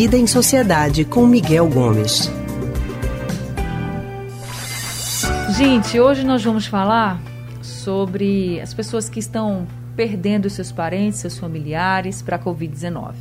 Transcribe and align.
Vida 0.00 0.16
em 0.16 0.28
Sociedade 0.28 1.04
com 1.04 1.26
Miguel 1.26 1.68
Gomes. 1.68 2.30
Gente, 5.56 5.98
hoje 5.98 6.22
nós 6.22 6.44
vamos 6.44 6.68
falar 6.68 7.20
sobre 7.60 8.60
as 8.60 8.72
pessoas 8.72 9.08
que 9.08 9.18
estão 9.18 9.66
perdendo 9.96 10.48
seus 10.48 10.70
parentes, 10.70 11.18
seus 11.18 11.36
familiares 11.36 12.22
para 12.22 12.36
a 12.36 12.38
Covid-19, 12.38 13.14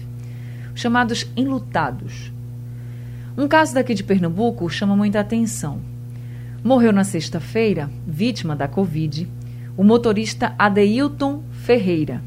chamados 0.76 1.26
enlutados. 1.36 2.32
Um 3.36 3.48
caso 3.48 3.74
daqui 3.74 3.96
de 3.96 4.04
Pernambuco 4.04 4.70
chama 4.70 4.96
muita 4.96 5.20
atenção. 5.20 5.82
Morreu 6.64 6.94
na 6.94 7.04
sexta-feira, 7.04 7.90
vítima 8.06 8.56
da 8.56 8.68
Covid, 8.68 9.28
o 9.76 9.84
motorista 9.84 10.54
Adeilton 10.60 11.42
Ferreira. 11.50 12.22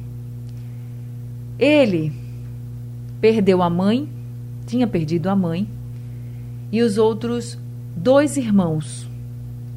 Ele 1.57 2.13
perdeu 3.21 3.63
a 3.63 3.71
mãe, 3.71 4.09
tinha 4.71 4.87
perdido 4.87 5.29
a 5.29 5.35
mãe, 5.35 5.69
e 6.71 6.81
os 6.81 6.97
outros 6.97 7.59
dois 7.97 8.37
irmãos 8.37 9.09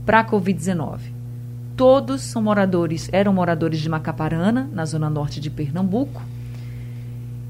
para 0.06 0.20
a 0.20 0.26
Covid-19. 0.26 1.00
Todos 1.76 2.22
são 2.22 2.44
moradores, 2.44 3.10
eram 3.12 3.34
moradores 3.34 3.80
de 3.80 3.90
Macaparana, 3.90 4.70
na 4.72 4.86
zona 4.86 5.10
norte 5.10 5.40
de 5.40 5.50
Pernambuco. 5.50 6.22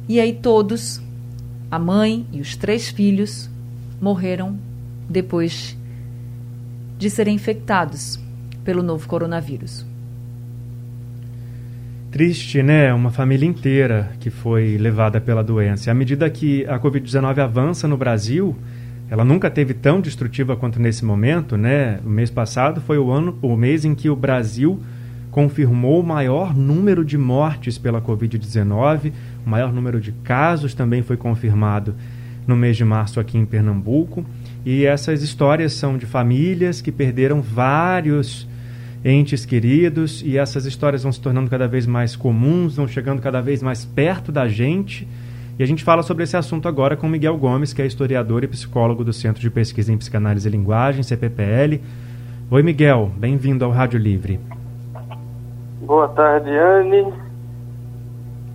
E 0.07 0.21
aí 0.21 0.31
todos, 0.31 1.01
a 1.69 1.77
mãe 1.77 2.25
e 2.31 2.39
os 2.39 2.55
três 2.55 2.87
filhos, 2.87 3.49
morreram 3.99 4.57
depois 5.09 5.77
de 6.97 7.09
serem 7.09 7.35
infectados 7.35 8.17
pelo 8.63 8.81
novo 8.81 9.05
coronavírus. 9.05 9.85
Triste, 12.13 12.61
né? 12.61 12.93
Uma 12.93 13.09
família 13.09 13.49
inteira 13.49 14.11
que 14.19 14.29
foi 14.29 14.77
levada 14.77 15.19
pela 15.19 15.43
doença. 15.43 15.89
À 15.89 15.95
medida 15.95 16.29
que 16.29 16.63
a 16.67 16.79
Covid-19 16.79 17.39
avança 17.39 17.87
no 17.87 17.97
Brasil, 17.97 18.55
ela 19.09 19.25
nunca 19.25 19.49
teve 19.49 19.73
tão 19.73 19.99
destrutiva 19.99 20.55
quanto 20.55 20.79
nesse 20.79 21.03
momento, 21.03 21.57
né? 21.57 21.99
O 22.05 22.09
mês 22.11 22.29
passado 22.29 22.79
foi 22.81 22.99
o 22.99 23.09
ano, 23.09 23.35
o 23.41 23.57
mês 23.57 23.83
em 23.83 23.95
que 23.95 24.11
o 24.11 24.15
Brasil 24.15 24.79
confirmou 25.31 26.01
o 26.01 26.05
maior 26.05 26.55
número 26.55 27.03
de 27.03 27.17
mortes 27.17 27.79
pela 27.79 27.99
Covid-19, 27.99 29.11
o 29.43 29.49
maior 29.49 29.73
número 29.73 29.99
de 29.99 30.11
casos 30.11 30.75
também 30.75 31.01
foi 31.01 31.17
confirmado 31.17 31.95
no 32.45 32.55
mês 32.55 32.77
de 32.77 32.85
março 32.85 33.19
aqui 33.19 33.39
em 33.39 33.45
Pernambuco. 33.45 34.23
E 34.63 34.85
essas 34.85 35.23
histórias 35.23 35.73
são 35.73 35.97
de 35.97 36.05
famílias 36.05 36.79
que 36.79 36.91
perderam 36.91 37.41
vários 37.41 38.47
entes 39.03 39.45
queridos 39.45 40.21
e 40.25 40.37
essas 40.37 40.65
histórias 40.65 41.03
vão 41.03 41.11
se 41.11 41.19
tornando 41.19 41.49
cada 41.49 41.67
vez 41.67 41.85
mais 41.85 42.15
comuns, 42.15 42.77
vão 42.77 42.87
chegando 42.87 43.21
cada 43.21 43.41
vez 43.41 43.61
mais 43.61 43.83
perto 43.83 44.31
da 44.31 44.47
gente. 44.47 45.07
E 45.59 45.63
a 45.63 45.65
gente 45.67 45.83
fala 45.83 46.01
sobre 46.01 46.23
esse 46.23 46.35
assunto 46.35 46.67
agora 46.67 46.95
com 46.95 47.07
Miguel 47.07 47.37
Gomes, 47.37 47.73
que 47.73 47.81
é 47.81 47.85
historiador 47.85 48.43
e 48.43 48.47
psicólogo 48.47 49.03
do 49.03 49.13
Centro 49.13 49.41
de 49.41 49.51
Pesquisa 49.51 49.91
em 49.91 49.97
Psicanálise 49.97 50.47
e 50.47 50.51
Linguagem, 50.51 51.03
CPPL. 51.03 51.81
Oi, 52.49 52.63
Miguel, 52.63 53.11
bem-vindo 53.17 53.63
ao 53.63 53.71
Rádio 53.71 53.99
Livre. 53.99 54.39
Boa 55.81 56.07
tarde, 56.07 56.49
Anne. 56.49 57.13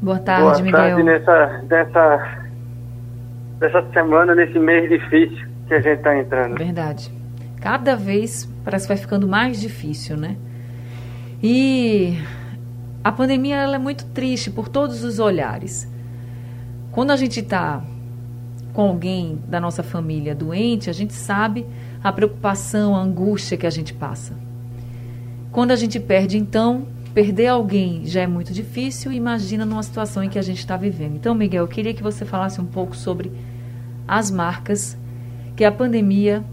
Boa 0.03 0.19
tarde, 0.19 0.43
Boa 0.43 0.63
Miguel. 0.63 0.73
Boa 0.73 0.89
tarde 0.89 1.03
nessa, 1.03 1.63
nessa, 1.69 2.39
nessa 3.61 3.93
semana, 3.93 4.35
nesse 4.35 4.59
mês 4.59 4.89
difícil 4.89 5.47
que 5.69 5.75
a 5.75 5.81
gente 5.81 5.99
está 5.99 6.19
entrando. 6.19 6.57
Verdade. 6.57 7.18
Cada 7.61 7.97
vez 7.97 8.49
parece 8.65 8.87
que 8.87 8.89
vai 8.89 8.97
ficando 8.97 9.27
mais 9.27 9.61
difícil, 9.61 10.17
né? 10.17 10.37
E 11.43 12.19
a 13.03 13.11
pandemia 13.11 13.57
ela 13.57 13.77
é 13.77 13.79
muito 13.79 14.05
triste 14.07 14.51
por 14.51 14.69
todos 14.69 15.03
os 15.03 15.19
olhares. 15.19 15.89
Quando 16.93 17.11
a 17.11 17.17
gente 17.17 17.41
está 17.41 17.83
com 18.73 18.83
alguém 18.83 19.39
da 19.49 19.61
nossa 19.61 19.83
família 19.83 20.35
doente, 20.35 20.89
a 20.89 20.93
gente 20.93 21.13
sabe 21.13 21.67
a 22.03 22.13
preocupação, 22.13 22.95
a 22.95 23.01
angústia 23.01 23.57
que 23.57 23.67
a 23.67 23.71
gente 23.71 23.93
passa. 23.93 24.35
Quando 25.51 25.73
a 25.73 25.77
gente 25.77 25.99
perde, 25.99 26.39
então, 26.39 26.87
perder 27.13 27.49
alguém 27.49 28.07
já 28.07 28.21
é 28.21 28.27
muito 28.27 28.53
difícil, 28.53 29.11
imagina 29.11 29.65
numa 29.67 29.83
situação 29.83 30.23
em 30.23 30.29
que 30.29 30.39
a 30.39 30.43
gente 30.43 30.59
está 30.59 30.77
vivendo. 30.77 31.17
Então, 31.17 31.35
Miguel, 31.35 31.65
eu 31.65 31.69
queria 31.69 31.95
que 31.95 32.03
você 32.03 32.25
falasse 32.25 32.61
um 32.61 32.67
pouco 32.67 32.95
sobre 32.95 33.33
as 34.07 34.31
marcas 34.31 34.97
que 35.57 35.65
a 35.65 35.73
pandemia 35.73 36.45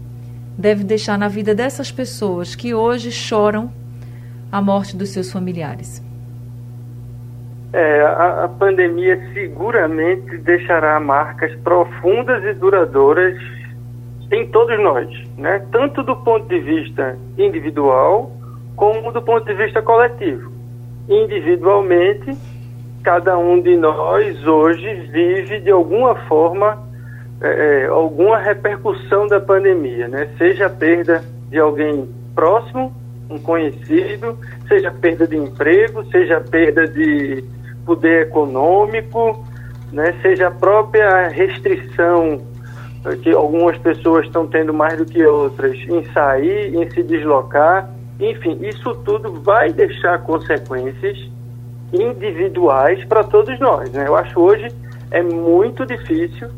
deve 0.56 0.84
deixar 0.84 1.18
na 1.18 1.28
vida 1.28 1.54
dessas 1.54 1.90
pessoas 1.90 2.54
que 2.54 2.74
hoje 2.74 3.10
choram 3.10 3.70
a 4.50 4.60
morte 4.62 4.96
dos 4.96 5.10
seus 5.10 5.30
familiares? 5.30 6.04
É, 7.72 8.00
a, 8.00 8.44
a, 8.44 8.48
pandemia 8.48 9.20
seguramente 9.34 10.38
deixará 10.38 10.98
marcas 10.98 11.54
profundas 11.56 12.42
e 12.44 12.54
duradouras 12.54 13.36
em 14.32 14.46
todos 14.48 14.80
nós, 14.80 15.08
né? 15.36 15.64
tanto 15.70 16.02
do 16.02 16.16
ponto 16.16 16.48
de 16.48 16.58
vista 16.58 17.18
individual 17.36 18.32
como 18.76 19.12
do 19.12 19.20
ponto 19.20 19.44
de 19.44 19.54
vista 19.54 19.82
coletivo. 19.82 20.50
Individualmente, 21.08 22.36
cada 23.02 23.36
um 23.36 23.60
de 23.60 23.76
nós 23.76 24.46
hoje 24.46 24.94
vive 25.12 25.60
de 25.60 25.70
alguma 25.70 26.14
forma 26.26 26.85
é, 27.40 27.48
é, 27.82 27.86
alguma 27.86 28.38
repercussão 28.38 29.26
da 29.26 29.38
pandemia, 29.40 30.08
né? 30.08 30.28
Seja 30.38 30.66
a 30.66 30.70
perda 30.70 31.22
de 31.50 31.58
alguém 31.58 32.08
próximo, 32.34 32.92
um 33.28 33.38
conhecido, 33.38 34.38
seja 34.68 34.90
perda 34.90 35.26
de 35.26 35.36
emprego, 35.36 36.04
seja 36.10 36.40
perda 36.40 36.86
de 36.88 37.44
poder 37.84 38.22
econômico, 38.22 39.44
né? 39.92 40.14
Seja 40.22 40.48
a 40.48 40.50
própria 40.50 41.28
restrição 41.28 42.40
que 43.22 43.30
algumas 43.32 43.76
pessoas 43.78 44.26
estão 44.26 44.46
tendo 44.46 44.74
mais 44.74 44.96
do 44.98 45.04
que 45.04 45.24
outras 45.24 45.76
em 45.88 46.04
sair, 46.12 46.74
em 46.74 46.90
se 46.90 47.02
deslocar, 47.02 47.88
enfim, 48.18 48.58
isso 48.62 48.94
tudo 49.04 49.32
vai 49.42 49.72
deixar 49.72 50.22
consequências 50.22 51.18
individuais 51.92 53.04
para 53.04 53.22
todos 53.22 53.58
nós, 53.60 53.90
né? 53.92 54.04
Eu 54.08 54.16
acho 54.16 54.40
hoje 54.40 54.68
é 55.10 55.22
muito 55.22 55.86
difícil 55.86 56.48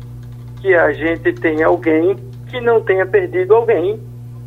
que 0.61 0.73
a 0.75 0.91
gente 0.91 1.33
tenha 1.33 1.67
alguém 1.67 2.15
que 2.47 2.59
não 2.59 2.81
tenha 2.81 3.05
perdido 3.05 3.55
alguém 3.55 3.99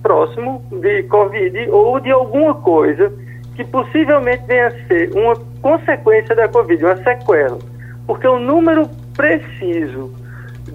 próximo 0.02 0.62
de 0.70 1.04
Covid 1.04 1.70
ou 1.70 2.00
de 2.00 2.10
alguma 2.10 2.54
coisa 2.54 3.12
que 3.54 3.64
possivelmente 3.64 4.44
venha 4.46 4.68
a 4.68 4.70
ser 4.86 5.10
uma 5.14 5.34
consequência 5.60 6.34
da 6.34 6.48
Covid, 6.48 6.84
uma 6.84 6.96
sequela. 6.96 7.58
Porque 8.06 8.26
o 8.26 8.38
número 8.38 8.88
preciso 9.14 10.12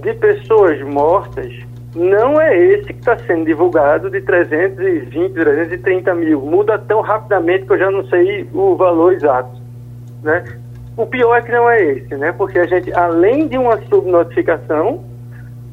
de 0.01 0.13
pessoas 0.13 0.81
mortas 0.81 1.51
não 1.95 2.39
é 2.39 2.55
esse 2.55 2.93
que 2.93 2.99
está 2.99 3.17
sendo 3.19 3.45
divulgado 3.45 4.09
de 4.09 4.21
320, 4.21 5.33
330 5.33 6.13
mil. 6.13 6.41
Muda 6.41 6.77
tão 6.77 7.01
rapidamente 7.01 7.65
que 7.65 7.73
eu 7.73 7.79
já 7.79 7.89
não 7.89 8.05
sei 8.07 8.47
o 8.53 8.75
valor 8.75 9.13
exato. 9.13 9.59
Né? 10.21 10.43
O 10.95 11.05
pior 11.05 11.35
é 11.35 11.41
que 11.41 11.51
não 11.51 11.69
é 11.69 11.83
esse, 11.83 12.15
né? 12.15 12.31
porque 12.31 12.59
a 12.59 12.67
gente, 12.67 12.93
além 12.93 13.47
de 13.47 13.57
uma 13.57 13.77
subnotificação, 13.87 15.03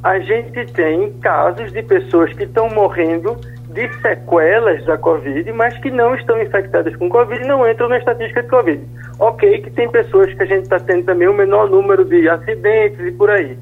a 0.04 0.18
gente 0.18 0.66
tem 0.74 1.10
casos 1.14 1.72
de 1.72 1.82
pessoas 1.82 2.30
que 2.34 2.44
estão 2.44 2.68
morrendo 2.68 3.36
de 3.70 3.88
sequelas 4.02 4.84
da 4.84 4.98
Covid, 4.98 5.50
mas 5.52 5.76
que 5.78 5.90
não 5.90 6.14
estão 6.14 6.40
infectadas 6.42 6.94
com 6.96 7.08
Covid 7.08 7.42
e 7.42 7.48
não 7.48 7.66
entram 7.66 7.88
na 7.88 7.96
estatística 7.96 8.42
de 8.42 8.48
Covid. 8.50 8.84
Ok, 9.18 9.62
que 9.62 9.70
tem 9.70 9.88
pessoas 9.88 10.32
que 10.34 10.42
a 10.42 10.46
gente 10.46 10.64
está 10.64 10.78
tendo 10.78 11.06
também 11.06 11.26
o 11.26 11.30
um 11.30 11.34
menor 11.34 11.70
número 11.70 12.04
de 12.04 12.28
acidentes 12.28 13.00
e 13.00 13.12
por 13.12 13.30
aí. 13.30 13.56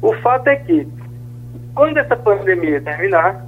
O 0.00 0.14
fato 0.22 0.46
é 0.46 0.54
que, 0.54 0.86
quando 1.74 1.98
essa 1.98 2.14
pandemia 2.14 2.80
terminar, 2.80 3.44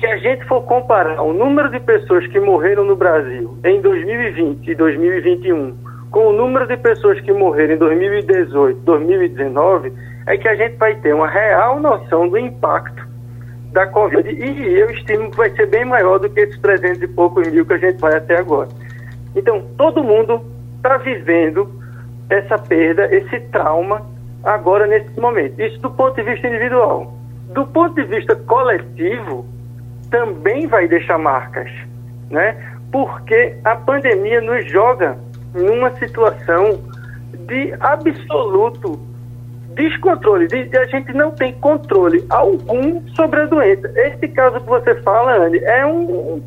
se 0.00 0.06
a 0.06 0.16
gente 0.16 0.42
for 0.46 0.62
comparar 0.62 1.20
o 1.20 1.34
número 1.34 1.68
de 1.70 1.78
pessoas 1.80 2.26
que 2.28 2.40
morreram 2.40 2.86
no 2.86 2.96
Brasil 2.96 3.58
em 3.64 3.82
2020 3.82 4.66
e 4.66 4.74
2021 4.74 5.76
com 6.10 6.28
o 6.28 6.32
número 6.32 6.66
de 6.66 6.76
pessoas 6.78 7.20
que 7.20 7.32
morreram 7.32 7.74
em 7.74 7.78
2018 7.78 8.80
2019, 8.80 9.92
é 10.26 10.36
que 10.36 10.48
a 10.48 10.54
gente 10.54 10.76
vai 10.76 10.94
ter 10.96 11.14
uma 11.14 11.28
real 11.28 11.80
noção 11.80 12.28
do 12.28 12.38
impacto 12.38 13.08
da 13.72 13.86
Covid. 13.86 14.28
E 14.28 14.78
eu 14.78 14.90
estimo 14.90 15.30
que 15.30 15.36
vai 15.36 15.50
ser 15.50 15.66
bem 15.66 15.84
maior 15.84 16.18
do 16.18 16.28
que 16.28 16.40
esses 16.40 16.58
300 16.60 17.02
e 17.02 17.08
poucos 17.08 17.48
mil 17.48 17.64
que 17.64 17.74
a 17.74 17.78
gente 17.78 17.98
vai 17.98 18.16
até 18.16 18.38
agora. 18.38 18.68
Então, 19.34 19.64
todo 19.76 20.02
mundo 20.02 20.42
está 20.76 20.96
vivendo 20.98 21.70
essa 22.28 22.58
perda, 22.58 23.14
esse 23.14 23.40
trauma, 23.52 24.02
agora 24.42 24.86
nesse 24.86 25.18
momento. 25.18 25.60
Isso 25.60 25.78
do 25.80 25.90
ponto 25.90 26.16
de 26.16 26.22
vista 26.22 26.48
individual. 26.48 27.12
Do 27.52 27.66
ponto 27.66 27.94
de 27.94 28.04
vista 28.04 28.34
coletivo, 28.34 29.44
também 30.10 30.66
vai 30.66 30.88
deixar 30.88 31.18
marcas, 31.18 31.70
né? 32.30 32.56
Porque 32.92 33.56
a 33.64 33.76
pandemia 33.76 34.40
nos 34.40 34.70
joga 34.70 35.18
numa 35.54 35.90
situação 35.96 36.80
de 37.46 37.74
absoluto 37.80 39.09
descontrole, 39.74 40.46
de, 40.46 40.64
de, 40.64 40.78
a 40.78 40.84
gente 40.86 41.12
não 41.12 41.30
tem 41.30 41.52
controle 41.54 42.24
algum 42.28 43.06
sobre 43.14 43.40
a 43.40 43.46
doença. 43.46 43.90
Esse 43.96 44.28
caso 44.28 44.60
que 44.60 44.66
você 44.66 44.94
fala, 45.02 45.46
Anne, 45.46 45.58
é 45.58 45.86
um. 45.86 46.42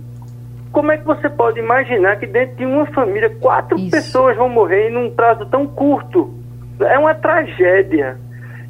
Como 0.72 0.92
é 0.92 0.98
que 0.98 1.06
você 1.06 1.30
pode 1.30 1.60
imaginar 1.60 2.18
que 2.18 2.26
dentro 2.26 2.56
de 2.56 2.66
uma 2.66 2.86
família 2.88 3.30
quatro 3.40 3.78
Isso. 3.78 3.92
pessoas 3.92 4.36
vão 4.36 4.50
morrer 4.50 4.90
em 4.90 4.98
um 4.98 5.12
prazo 5.12 5.46
tão 5.46 5.68
curto? 5.68 6.34
É 6.80 6.98
uma 6.98 7.14
tragédia. 7.14 8.18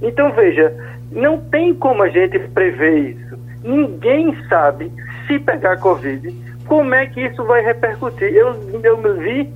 Então, 0.02 0.32
veja, 0.34 0.76
não 1.12 1.40
tem 1.40 1.74
como 1.74 2.04
a 2.04 2.10
gente 2.10 2.38
prever 2.40 3.12
isso. 3.12 3.38
Ninguém 3.64 4.36
sabe 4.50 4.92
se 5.26 5.40
pegar 5.40 5.78
Covid, 5.78 6.30
como 6.68 6.94
é 6.94 7.06
que 7.06 7.22
isso 7.22 7.44
vai 7.46 7.64
repercutir. 7.64 8.34
Eu, 8.34 8.54
eu 8.84 8.98
vi 9.20 9.50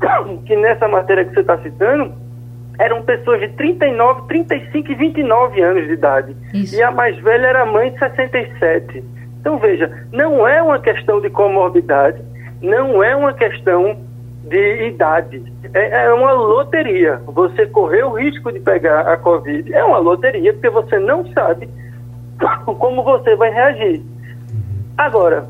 que 0.44 0.56
nessa 0.56 0.88
matéria 0.88 1.24
que 1.24 1.32
você 1.34 1.40
está 1.40 1.56
citando, 1.58 2.12
eram 2.78 3.02
pessoas 3.02 3.40
de 3.40 3.48
39, 3.50 4.22
35 4.28 4.92
e 4.92 4.94
29 4.94 5.62
anos 5.62 5.86
de 5.86 5.92
idade. 5.92 6.36
Isso. 6.52 6.74
E 6.74 6.82
a 6.82 6.90
mais 6.90 7.16
velha 7.18 7.46
era 7.46 7.66
mãe 7.66 7.92
de 7.92 7.98
67. 7.98 9.04
Então, 9.40 9.58
veja, 9.58 10.06
não 10.12 10.46
é 10.46 10.62
uma 10.62 10.78
questão 10.78 11.20
de 11.20 11.30
comorbidade, 11.30 12.20
não 12.62 13.02
é 13.02 13.14
uma 13.14 13.32
questão 13.32 13.98
de 14.44 14.86
idade. 14.86 15.42
É, 15.72 16.04
é, 16.04 16.12
uma 16.12 16.32
loteria. 16.32 17.20
Você 17.26 17.66
correr 17.66 18.04
o 18.04 18.12
risco 18.12 18.52
de 18.52 18.60
pegar 18.60 19.00
a 19.00 19.16
Covid 19.16 19.72
é 19.72 19.84
uma 19.84 19.98
loteria, 19.98 20.52
porque 20.52 20.70
você 20.70 20.98
não 20.98 21.26
sabe 21.32 21.68
como 22.78 23.02
você 23.02 23.36
vai 23.36 23.50
reagir. 23.50 24.02
Agora, 24.96 25.46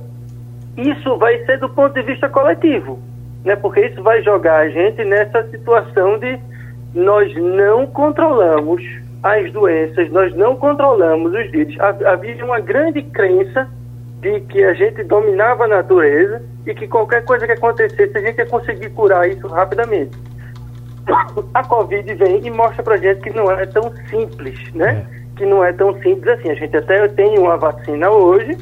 isso 0.77 1.17
vai 1.19 1.39
ser 1.45 1.59
do 1.59 1.69
ponto 1.69 1.95
de 1.95 2.03
vista 2.03 2.29
coletivo, 2.29 2.99
né? 3.45 3.57
porque 3.57 3.87
isso 3.87 4.03
vai 4.03 4.23
jogar 4.23 4.61
a 4.61 4.69
gente 4.69 5.05
nessa 5.05 5.49
situação 5.51 6.19
de 6.19 6.39
nós 6.95 7.35
não 7.37 7.87
controlamos 7.87 8.83
as 9.23 9.51
doenças, 9.53 10.11
nós 10.11 10.35
não 10.35 10.55
controlamos 10.57 11.33
os 11.33 11.51
vírus. 11.51 11.77
Havia 11.81 12.45
uma 12.45 12.61
grande 12.61 13.03
crença 13.03 13.69
de 14.21 14.41
que 14.41 14.63
a 14.63 14.75
gente 14.75 15.03
dominava 15.03 15.65
a 15.65 15.69
natureza 15.69 16.43
e 16.67 16.75
que 16.75 16.87
qualquer 16.87 17.25
coisa 17.25 17.47
que 17.47 17.53
acontecesse, 17.53 18.17
a 18.17 18.21
gente 18.21 18.39
ia 18.39 18.47
conseguir 18.47 18.91
curar 18.91 19.29
isso 19.29 19.47
rapidamente. 19.49 20.17
A 21.53 21.65
Covid 21.65 22.15
vem 22.15 22.47
e 22.47 22.51
mostra 22.51 22.83
pra 22.83 22.97
gente 22.97 23.21
que 23.21 23.31
não 23.31 23.51
é 23.51 23.67
tão 23.67 23.93
simples, 24.09 24.59
né? 24.73 25.07
É. 25.11 25.37
Que 25.37 25.45
não 25.45 25.65
é 25.65 25.73
tão 25.73 25.93
simples 26.01 26.39
assim. 26.39 26.51
A 26.51 26.55
gente 26.55 26.77
até 26.77 27.09
tem 27.09 27.39
uma 27.39 27.57
vacina 27.57 28.11
hoje, 28.11 28.57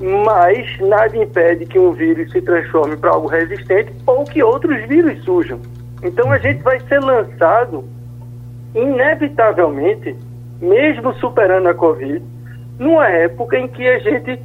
mas 0.00 0.78
nada 0.80 1.16
impede 1.16 1.66
que 1.66 1.78
um 1.78 1.92
vírus 1.92 2.30
se 2.30 2.40
transforme 2.40 2.96
para 2.96 3.10
algo 3.10 3.26
resistente 3.26 3.92
ou 4.06 4.24
que 4.24 4.42
outros 4.42 4.80
vírus 4.86 5.22
surjam. 5.24 5.60
Então 6.04 6.30
a 6.30 6.38
gente 6.38 6.62
vai 6.62 6.78
ser 6.80 7.00
lançado, 7.00 7.84
inevitavelmente, 8.74 10.14
mesmo 10.60 11.14
superando 11.14 11.68
a 11.68 11.74
Covid, 11.74 12.22
numa 12.78 13.08
época 13.08 13.58
em 13.58 13.66
que 13.66 13.88
a 13.88 13.98
gente 13.98 14.38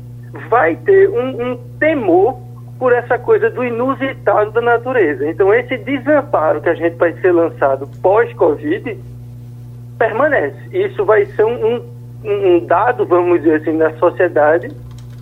vai 0.49 0.75
ter 0.77 1.09
um, 1.09 1.51
um 1.51 1.57
temor 1.77 2.39
por 2.79 2.93
essa 2.93 3.19
coisa 3.19 3.49
do 3.49 3.63
inusitado 3.63 4.51
da 4.51 4.61
natureza. 4.61 5.29
Então, 5.29 5.53
esse 5.53 5.77
desamparo 5.77 6.61
que 6.61 6.69
a 6.69 6.75
gente 6.75 6.95
vai 6.95 7.11
ser 7.19 7.33
lançado 7.33 7.89
pós-Covid 8.01 8.97
permanece. 9.97 10.57
Isso 10.71 11.03
vai 11.03 11.25
ser 11.25 11.43
um, 11.43 11.75
um, 11.75 11.81
um, 12.23 12.65
dado, 12.65 13.05
vamos 13.05 13.41
dizer 13.41 13.61
assim, 13.61 13.77
da 13.77 13.91
sociedade 13.97 14.71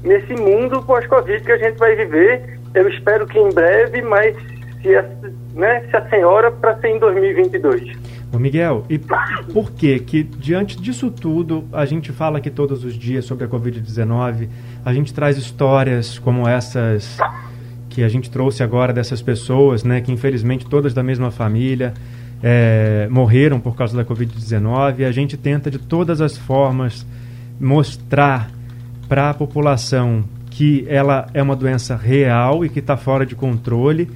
nesse 0.04 0.36
mundo 0.36 0.84
pós-Covid 0.84 1.44
que 1.44 1.52
a 1.52 1.58
gente 1.58 1.78
vai 1.80 1.96
viver. 1.96 2.60
Eu 2.76 2.88
espero 2.90 3.26
que 3.26 3.40
em 3.40 3.50
breve, 3.50 4.04
mas 4.04 4.36
se 4.82 4.96
a, 4.96 5.06
né, 5.54 5.82
se 5.90 5.96
a 5.96 6.10
senhora 6.10 6.52
para 6.52 6.78
ser 6.80 6.90
em 6.90 7.00
2022. 7.00 7.98
Ô 8.32 8.40
Miguel, 8.40 8.86
e 8.90 9.00
por 9.00 9.72
que 9.72 10.00
que 10.00 10.24
diante 10.24 10.80
disso 10.80 11.10
tudo 11.10 11.66
a 11.72 11.86
gente 11.86 12.12
fala 12.12 12.38
aqui 12.40 12.50
todos 12.50 12.84
os 12.84 12.94
dias 12.94 13.26
sobre 13.26 13.46
a 13.46 13.48
Covid-19, 13.48 14.50
a 14.84 14.94
gente 14.94 15.14
traz 15.14 15.38
histórias 15.38 16.20
como 16.20 16.48
essas 16.48 17.18
que 17.90 18.04
a 18.04 18.10
gente 18.10 18.30
trouxe 18.30 18.62
agora 18.62 18.94
dessas 18.94 19.22
pessoas, 19.22 19.84
né, 19.84 20.02
que 20.02 20.12
infelizmente 20.12 20.66
todas 20.68 20.94
da 20.94 21.02
mesma 21.02 21.32
família 21.32 21.94
é, 22.44 23.08
morreram 23.10 23.60
por 23.60 23.76
causa 23.76 23.98
da 23.98 24.06
Covid-19, 24.06 25.00
e 25.00 25.06
a 25.06 25.12
gente 25.12 25.36
tenta 25.36 25.72
de 25.72 25.80
todas 25.80 26.22
as 26.22 26.38
formas 26.38 27.06
mostrar 27.60 28.52
para 29.08 29.32
a 29.32 29.34
população 29.34 30.24
que 30.50 30.86
ela 30.90 31.28
é 31.34 31.42
uma 31.42 31.56
doença 31.56 31.96
real 31.96 32.66
e 32.66 32.70
que 32.70 32.80
está 32.80 32.98
fora 32.98 33.26
de 33.26 33.36
controle. 33.36 34.10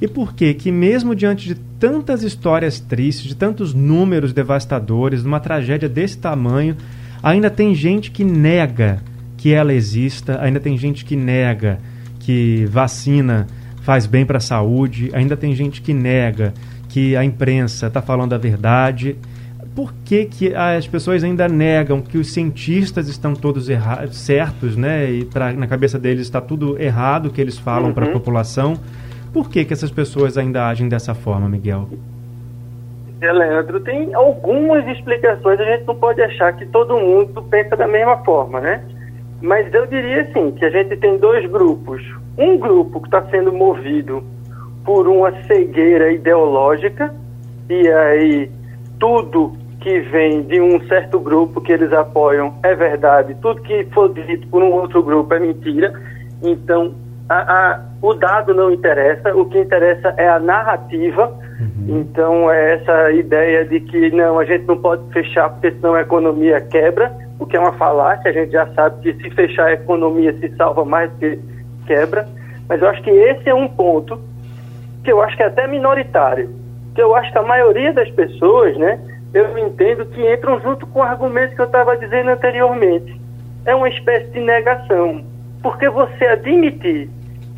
E 0.00 0.08
por 0.08 0.34
que 0.34 0.52
que 0.54 0.72
mesmo 0.72 1.14
diante 1.14 1.46
de 1.46 1.54
tantas 1.54 2.22
histórias 2.22 2.80
tristes, 2.80 3.26
de 3.26 3.36
tantos 3.36 3.72
números 3.72 4.32
devastadores, 4.32 5.22
de 5.22 5.28
uma 5.28 5.40
tragédia 5.40 5.88
desse 5.88 6.18
tamanho, 6.18 6.76
ainda 7.22 7.48
tem 7.48 7.74
gente 7.74 8.10
que 8.10 8.24
nega 8.24 9.02
que 9.36 9.52
ela 9.52 9.72
exista, 9.72 10.40
ainda 10.40 10.60
tem 10.60 10.76
gente 10.76 11.04
que 11.04 11.16
nega 11.16 11.78
que 12.20 12.64
vacina 12.66 13.46
faz 13.82 14.06
bem 14.06 14.24
para 14.24 14.38
a 14.38 14.40
saúde, 14.40 15.10
ainda 15.12 15.36
tem 15.36 15.54
gente 15.54 15.82
que 15.82 15.92
nega 15.92 16.54
que 16.88 17.16
a 17.16 17.24
imprensa 17.24 17.86
está 17.86 18.00
falando 18.00 18.32
a 18.34 18.38
verdade. 18.38 19.16
Por 19.74 19.92
que, 20.04 20.26
que 20.26 20.54
as 20.54 20.86
pessoas 20.86 21.24
ainda 21.24 21.48
negam 21.48 22.02
que 22.02 22.18
os 22.18 22.32
cientistas 22.32 23.08
estão 23.08 23.34
todos 23.34 23.66
certos, 24.12 24.76
né? 24.76 25.10
E 25.10 25.24
pra, 25.24 25.52
na 25.52 25.66
cabeça 25.66 25.98
deles 25.98 26.22
está 26.22 26.40
tudo 26.40 26.80
errado 26.80 27.30
que 27.30 27.40
eles 27.40 27.58
falam 27.58 27.88
uhum. 27.88 27.94
para 27.94 28.06
a 28.06 28.10
população? 28.10 28.78
Por 29.32 29.48
que, 29.48 29.64
que 29.64 29.72
essas 29.72 29.90
pessoas 29.90 30.36
ainda 30.36 30.66
agem 30.68 30.88
dessa 30.88 31.14
forma, 31.14 31.48
Miguel? 31.48 31.88
Leandro, 33.20 33.80
tem 33.80 34.12
algumas 34.14 34.86
explicações. 34.88 35.60
A 35.60 35.64
gente 35.64 35.84
não 35.86 35.94
pode 35.94 36.20
achar 36.20 36.52
que 36.54 36.66
todo 36.66 36.98
mundo 36.98 37.42
pensa 37.42 37.76
da 37.76 37.86
mesma 37.86 38.16
forma, 38.18 38.60
né? 38.60 38.84
Mas 39.40 39.72
eu 39.72 39.86
diria 39.86 40.22
assim, 40.22 40.50
que 40.52 40.64
a 40.64 40.70
gente 40.70 40.96
tem 40.96 41.18
dois 41.18 41.48
grupos. 41.48 42.02
Um 42.36 42.58
grupo 42.58 43.00
que 43.00 43.06
está 43.06 43.22
sendo 43.30 43.52
movido 43.52 44.22
por 44.84 45.06
uma 45.06 45.32
cegueira 45.44 46.10
ideológica, 46.10 47.14
e 47.68 47.88
aí 47.88 48.50
tudo 48.98 49.52
que 49.80 50.00
vem 50.00 50.42
de 50.42 50.60
um 50.60 50.80
certo 50.86 51.18
grupo 51.18 51.60
que 51.60 51.72
eles 51.72 51.92
apoiam 51.92 52.54
é 52.62 52.74
verdade, 52.74 53.36
tudo 53.42 53.60
que 53.62 53.84
for 53.86 54.12
dito 54.12 54.46
por 54.48 54.62
um 54.62 54.72
outro 54.72 55.02
grupo 55.02 55.32
é 55.34 55.40
mentira. 55.40 55.92
Então, 56.42 56.94
a, 57.32 57.72
a, 57.72 57.80
o 58.00 58.14
dado 58.14 58.54
não 58.54 58.70
interessa, 58.72 59.34
o 59.34 59.46
que 59.46 59.58
interessa 59.58 60.14
é 60.16 60.28
a 60.28 60.38
narrativa. 60.38 61.28
Uhum. 61.60 62.00
Então, 62.00 62.50
é 62.50 62.74
essa 62.74 63.12
ideia 63.12 63.64
de 63.64 63.80
que 63.80 64.10
não, 64.10 64.38
a 64.38 64.44
gente 64.44 64.66
não 64.66 64.76
pode 64.76 65.02
fechar 65.12 65.50
porque 65.50 65.70
senão 65.72 65.94
a 65.94 66.00
economia 66.00 66.60
quebra 66.60 67.12
o 67.42 67.46
que 67.46 67.56
é 67.56 67.60
uma 67.60 67.72
falácia, 67.72 68.30
a 68.30 68.32
gente 68.32 68.52
já 68.52 68.66
sabe 68.74 69.00
que 69.02 69.20
se 69.20 69.30
fechar 69.34 69.66
a 69.66 69.72
economia 69.72 70.32
se 70.38 70.48
salva 70.56 70.84
mais 70.84 71.10
do 71.10 71.18
que 71.18 71.40
quebra, 71.86 72.28
mas 72.68 72.80
eu 72.80 72.88
acho 72.88 73.02
que 73.02 73.10
esse 73.10 73.48
é 73.48 73.54
um 73.54 73.68
ponto 73.68 74.20
que 75.02 75.10
eu 75.10 75.20
acho 75.20 75.36
que 75.36 75.42
é 75.42 75.46
até 75.46 75.66
minoritário, 75.66 76.50
que 76.94 77.02
eu 77.02 77.14
acho 77.16 77.32
que 77.32 77.38
a 77.38 77.42
maioria 77.42 77.92
das 77.92 78.08
pessoas, 78.10 78.76
né, 78.76 79.00
eu 79.34 79.58
entendo 79.58 80.06
que 80.06 80.32
entram 80.32 80.60
junto 80.60 80.86
com 80.86 81.00
o 81.00 81.02
argumento 81.02 81.56
que 81.56 81.60
eu 81.60 81.66
estava 81.66 81.96
dizendo 81.96 82.30
anteriormente. 82.30 83.20
É 83.64 83.74
uma 83.74 83.88
espécie 83.88 84.30
de 84.30 84.40
negação, 84.40 85.24
porque 85.62 85.88
você 85.88 86.26
admitir 86.26 87.10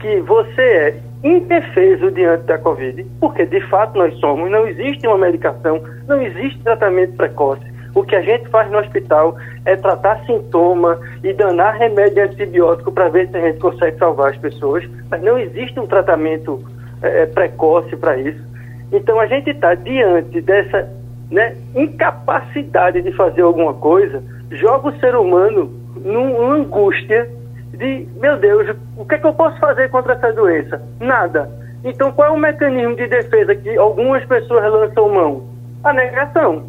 que 0.04 0.20
você 0.20 0.60
é 0.60 1.00
indefeso 1.22 2.10
diante 2.10 2.44
da 2.44 2.58
Covid, 2.58 3.02
porque 3.18 3.46
de 3.46 3.58
fato 3.70 3.96
nós 3.96 4.14
somos, 4.18 4.50
não 4.50 4.66
existe 4.66 5.06
uma 5.06 5.16
medicação, 5.16 5.80
não 6.06 6.20
existe 6.20 6.62
tratamento 6.62 7.16
precoce, 7.16 7.64
o 7.94 8.04
que 8.04 8.14
a 8.14 8.20
gente 8.20 8.46
faz 8.50 8.70
no 8.70 8.80
hospital 8.80 9.34
é 9.64 9.74
tratar 9.76 10.22
sintoma 10.26 11.00
e 11.22 11.32
danar 11.32 11.78
remédio 11.78 12.22
antibiótico 12.22 12.92
para 12.92 13.08
ver 13.08 13.30
se 13.30 13.36
a 13.38 13.40
gente 13.40 13.58
consegue 13.60 13.96
salvar 13.96 14.32
as 14.32 14.36
pessoas, 14.36 14.84
mas 15.10 15.22
não 15.22 15.38
existe 15.38 15.80
um 15.80 15.86
tratamento 15.86 16.62
é, 17.00 17.24
precoce 17.24 17.96
para 17.96 18.18
isso. 18.18 18.44
Então 18.92 19.18
a 19.18 19.26
gente 19.26 19.48
está 19.48 19.74
diante 19.74 20.38
dessa 20.42 20.86
né, 21.30 21.56
incapacidade 21.74 23.00
de 23.00 23.10
fazer 23.12 23.40
alguma 23.40 23.72
coisa, 23.72 24.22
joga 24.50 24.88
o 24.88 25.00
ser 25.00 25.16
humano 25.16 25.72
numa 26.04 26.56
angústia 26.56 27.26
de, 27.76 28.08
meu 28.16 28.36
Deus, 28.38 28.76
o 28.96 29.04
que 29.04 29.14
é 29.14 29.18
que 29.18 29.26
eu 29.26 29.34
posso 29.34 29.58
fazer 29.58 29.90
contra 29.90 30.14
essa 30.14 30.32
doença? 30.32 30.80
Nada. 31.00 31.50
Então 31.84 32.12
qual 32.12 32.28
é 32.28 32.30
o 32.30 32.38
mecanismo 32.38 32.96
de 32.96 33.06
defesa 33.06 33.54
que 33.54 33.76
algumas 33.76 34.24
pessoas 34.24 34.72
lançam 34.72 35.08
mão? 35.08 35.44
A 35.82 35.92
negação. 35.92 36.64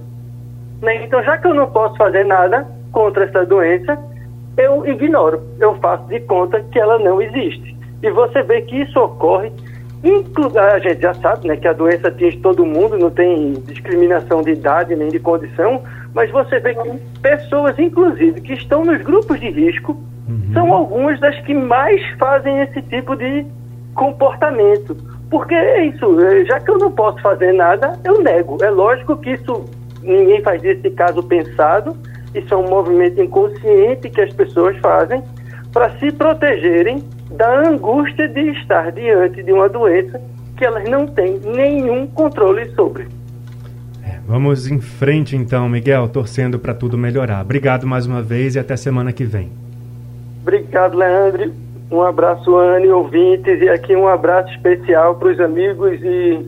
Né? 0.81 1.05
Então, 1.05 1.23
já 1.23 1.37
que 1.37 1.47
eu 1.47 1.53
não 1.53 1.69
posso 1.71 1.95
fazer 1.97 2.25
nada 2.25 2.67
contra 2.91 3.25
essa 3.25 3.45
doença, 3.45 3.97
eu 4.57 4.85
ignoro, 4.85 5.41
eu 5.59 5.75
faço 5.75 6.05
de 6.07 6.19
conta 6.21 6.61
que 6.71 6.79
ela 6.79 6.99
não 6.99 7.21
existe. 7.21 7.75
E 8.03 8.09
você 8.09 8.43
vê 8.43 8.61
que 8.61 8.81
isso 8.81 8.99
ocorre, 8.99 9.51
a 10.55 10.79
gente 10.79 11.01
já 11.01 11.13
sabe 11.15 11.47
né, 11.47 11.57
que 11.57 11.67
a 11.67 11.73
doença 11.73 12.09
atinge 12.09 12.37
todo 12.37 12.65
mundo, 12.65 12.97
não 12.97 13.09
tem 13.09 13.53
discriminação 13.53 14.43
de 14.43 14.51
idade 14.51 14.95
nem 14.95 15.09
de 15.09 15.19
condição, 15.19 15.81
mas 16.13 16.29
você 16.29 16.59
vê 16.59 16.75
que 16.75 16.97
pessoas, 17.21 17.77
inclusive, 17.79 18.39
que 18.41 18.53
estão 18.53 18.85
nos 18.85 19.01
grupos 19.01 19.39
de 19.39 19.49
risco, 19.49 19.97
são 20.53 20.73
algumas 20.73 21.19
das 21.19 21.39
que 21.41 21.53
mais 21.53 22.01
fazem 22.17 22.61
esse 22.61 22.81
tipo 22.83 23.15
de 23.15 23.45
comportamento. 23.93 24.95
Porque 25.29 25.53
é 25.53 25.85
isso, 25.85 26.17
já 26.45 26.59
que 26.59 26.69
eu 26.69 26.77
não 26.77 26.91
posso 26.91 27.21
fazer 27.21 27.53
nada, 27.53 27.99
eu 28.03 28.21
nego. 28.21 28.57
É 28.63 28.69
lógico 28.69 29.17
que 29.17 29.31
isso 29.31 29.65
ninguém 30.01 30.41
faz 30.41 30.63
esse 30.63 30.89
caso 30.91 31.21
pensado, 31.23 31.95
isso 32.33 32.53
é 32.53 32.57
um 32.57 32.67
movimento 32.67 33.21
inconsciente 33.21 34.09
que 34.09 34.21
as 34.21 34.33
pessoas 34.33 34.77
fazem 34.77 35.23
para 35.71 35.89
se 35.97 36.11
protegerem 36.11 37.03
da 37.31 37.67
angústia 37.67 38.27
de 38.27 38.51
estar 38.51 38.91
diante 38.91 39.43
de 39.43 39.51
uma 39.51 39.67
doença 39.67 40.21
que 40.55 40.63
elas 40.63 40.87
não 40.87 41.05
têm 41.05 41.39
nenhum 41.39 42.07
controle 42.07 42.69
sobre. 42.75 43.07
É. 44.03 44.19
Vamos 44.25 44.67
em 44.69 44.79
frente 44.79 45.35
então, 45.35 45.67
Miguel, 45.67 46.07
torcendo 46.07 46.57
para 46.59 46.73
tudo 46.73 46.97
melhorar. 46.97 47.41
Obrigado 47.41 47.85
mais 47.85 48.05
uma 48.05 48.21
vez 48.21 48.55
e 48.55 48.59
até 48.59 48.77
semana 48.77 49.11
que 49.11 49.25
vem. 49.25 49.64
Obrigado, 50.45 50.95
Leandro. 50.95 51.51
Um 51.89 52.03
abraço, 52.03 52.55
Anne, 52.55 52.87
ouvintes, 52.89 53.59
e 53.59 53.67
aqui 53.67 53.95
um 53.95 54.07
abraço 54.07 54.47
especial 54.51 55.15
para 55.15 55.29
os 55.29 55.39
amigos 55.39 55.99
e 56.03 56.45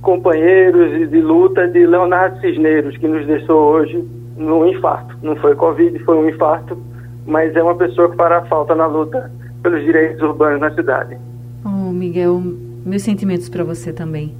companheiros 0.00 1.10
de 1.10 1.20
luta 1.20 1.68
de 1.68 1.84
Leonardo 1.84 2.40
Cisneiros, 2.40 2.96
que 2.96 3.06
nos 3.06 3.26
deixou 3.26 3.74
hoje 3.74 4.02
no 4.38 4.66
infarto. 4.66 5.18
Não 5.22 5.36
foi 5.36 5.54
Covid, 5.54 5.98
foi 5.98 6.16
um 6.16 6.30
infarto, 6.30 6.78
mas 7.26 7.54
é 7.54 7.62
uma 7.62 7.74
pessoa 7.74 8.10
que 8.10 8.16
fará 8.16 8.40
falta 8.46 8.74
na 8.74 8.86
luta 8.86 9.30
pelos 9.62 9.84
direitos 9.84 10.22
urbanos 10.22 10.60
na 10.60 10.70
cidade. 10.74 11.18
Oh, 11.62 11.92
Miguel, 11.92 12.40
meus 12.86 13.02
sentimentos 13.02 13.50
para 13.50 13.64
você 13.64 13.92
também. 13.92 14.34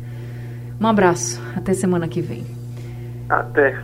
Um 0.80 0.86
abraço, 0.86 1.42
até 1.54 1.74
semana 1.74 2.08
que 2.08 2.22
vem. 2.22 2.44
Até. 3.28 3.76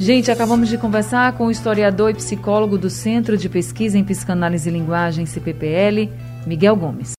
Gente, 0.00 0.30
acabamos 0.30 0.68
de 0.68 0.78
conversar 0.78 1.32
com 1.32 1.46
o 1.46 1.50
historiador 1.50 2.10
e 2.10 2.14
psicólogo 2.14 2.78
do 2.78 2.88
Centro 2.88 3.36
de 3.36 3.48
Pesquisa 3.48 3.98
em 3.98 4.04
Psicanálise 4.04 4.68
e 4.68 4.72
Linguagem, 4.72 5.26
CPPL, 5.26 6.08
Miguel 6.46 6.76
Gomes. 6.76 7.14